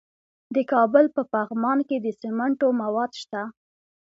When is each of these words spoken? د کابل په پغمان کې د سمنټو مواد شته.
د 0.55 0.57
کابل 0.71 1.05
په 1.15 1.21
پغمان 1.33 1.79
کې 1.87 1.97
د 2.05 2.07
سمنټو 2.21 2.67
مواد 2.81 3.11
شته. 3.21 3.41